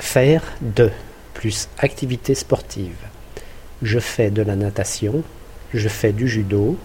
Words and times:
Faire 0.00 0.42
de 0.62 0.90
plus 1.34 1.68
activité 1.78 2.34
sportive. 2.34 2.96
Je 3.82 4.00
fais 4.00 4.30
de 4.30 4.42
la 4.42 4.56
natation, 4.56 5.22
je 5.72 5.88
fais 5.88 6.12
du 6.12 6.26
judo, 6.26 6.76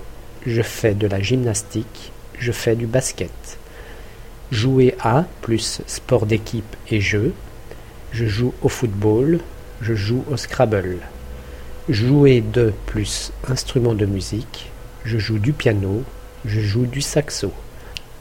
je 0.46 0.62
fais 0.62 0.94
de 0.94 1.08
la 1.08 1.22
gymnastique, 1.22 2.12
je 2.38 2.52
fais 2.52 2.76
du 2.76 2.86
basket. 2.86 3.58
Jouer 4.52 4.96
à 5.00 5.26
plus 5.42 5.82
sport 5.88 6.28
d'équipe 6.28 6.76
et 6.92 7.00
jeu. 7.00 7.34
Je 8.12 8.26
joue 8.26 8.54
au 8.62 8.70
football, 8.70 9.40
je 9.82 9.96
joue 9.96 10.24
au 10.30 10.38
Scrabble. 10.38 10.98
Jouer 11.88 12.42
de 12.42 12.74
plus 12.86 13.32
instrument 13.48 13.96
de 13.96 14.06
musique, 14.06 14.70
je 15.06 15.18
joue 15.18 15.40
du 15.40 15.54
piano, 15.54 16.04
je 16.44 16.60
joue 16.60 16.86
du 16.86 17.02
saxo. 17.02 17.52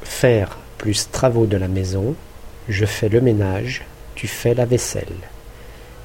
Faire 0.02 0.56
plus 0.78 1.10
travaux 1.10 1.46
de 1.46 1.56
la 1.56 1.68
maison, 1.68 2.14
je 2.68 2.86
fais 2.86 3.08
le 3.08 3.20
ménage, 3.20 3.84
tu 4.14 4.26
fais 4.26 4.54
la 4.54 4.64
vaisselle. 4.64 5.28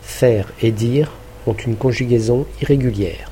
Faire 0.02 0.52
et 0.62 0.72
dire 0.72 1.12
ont 1.46 1.54
une 1.54 1.76
conjugaison 1.76 2.46
irrégulière. 2.62 3.32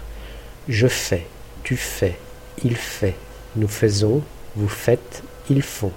Je 0.67 0.87
fais, 0.87 1.25
tu 1.63 1.75
fais, 1.75 2.17
il 2.63 2.75
fait, 2.75 3.15
nous 3.55 3.67
faisons, 3.67 4.21
vous 4.55 4.67
faites, 4.67 5.23
ils 5.49 5.61
font. 5.61 5.91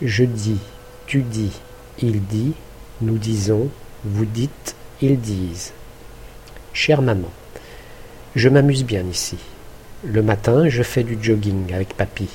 Je 0.00 0.24
dis, 0.24 0.60
tu 1.06 1.22
dis, 1.22 1.52
il 2.00 2.24
dit, 2.24 2.52
nous 3.00 3.18
disons, 3.18 3.68
vous 4.04 4.24
dites, 4.24 4.74
ils 5.00 5.20
disent. 5.20 5.72
Chère 6.72 7.02
maman, 7.02 7.30
je 8.34 8.48
m'amuse 8.48 8.84
bien 8.84 9.04
ici. 9.04 9.36
Le 10.04 10.22
matin, 10.22 10.68
je 10.68 10.82
fais 10.82 11.04
du 11.04 11.18
jogging 11.20 11.72
avec 11.72 11.96
papy. 11.96 12.28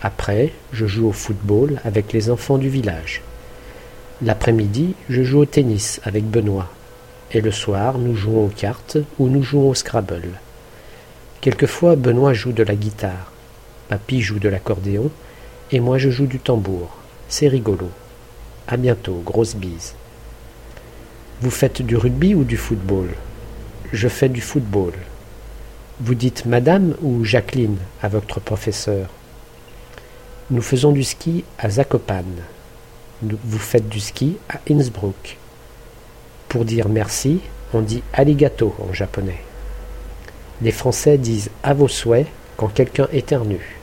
Après, 0.00 0.52
je 0.72 0.86
joue 0.86 1.08
au 1.08 1.12
football 1.12 1.80
avec 1.84 2.12
les 2.12 2.30
enfants 2.30 2.56
du 2.56 2.68
village. 2.68 3.22
L'après-midi, 4.20 4.94
je 5.08 5.22
joue 5.22 5.38
au 5.40 5.44
tennis 5.44 6.00
avec 6.02 6.24
Benoît. 6.24 6.68
Et 7.30 7.40
le 7.40 7.52
soir, 7.52 7.98
nous 7.98 8.16
jouons 8.16 8.46
aux 8.46 8.50
cartes 8.50 8.98
ou 9.20 9.28
nous 9.28 9.44
jouons 9.44 9.68
au 9.68 9.74
Scrabble. 9.74 10.40
Quelquefois, 11.40 11.94
Benoît 11.94 12.32
joue 12.32 12.50
de 12.50 12.64
la 12.64 12.74
guitare, 12.74 13.30
Papy 13.88 14.20
joue 14.20 14.40
de 14.40 14.48
l'accordéon, 14.48 15.12
et 15.70 15.78
moi 15.78 15.98
je 15.98 16.10
joue 16.10 16.26
du 16.26 16.40
tambour. 16.40 16.96
C'est 17.28 17.46
rigolo. 17.46 17.90
À 18.66 18.76
bientôt, 18.76 19.22
grosse 19.24 19.54
bise. 19.54 19.94
Vous 21.40 21.52
faites 21.52 21.82
du 21.82 21.96
rugby 21.96 22.34
ou 22.34 22.42
du 22.42 22.56
football? 22.56 23.10
Je 23.92 24.08
fais 24.08 24.28
du 24.28 24.40
football. 24.40 24.94
Vous 26.00 26.16
dites 26.16 26.44
madame 26.44 26.96
ou 27.02 27.24
Jacqueline 27.24 27.78
à 28.02 28.08
votre 28.08 28.40
professeur? 28.40 29.10
Nous 30.50 30.62
faisons 30.62 30.90
du 30.90 31.04
ski 31.04 31.44
à 31.56 31.70
Zakopane. 31.70 32.42
Vous 33.22 33.58
faites 33.58 33.88
du 33.88 34.00
ski 34.00 34.36
à 34.48 34.60
Innsbruck. 34.70 35.38
Pour 36.48 36.64
dire 36.64 36.88
merci, 36.88 37.40
on 37.74 37.80
dit 37.80 38.02
arigato 38.12 38.74
en 38.78 38.92
japonais. 38.92 39.42
Les 40.62 40.72
Français 40.72 41.18
disent 41.18 41.50
à 41.62 41.74
vos 41.74 41.88
souhaits 41.88 42.26
quand 42.56 42.68
quelqu'un 42.68 43.08
éternue. 43.12 43.77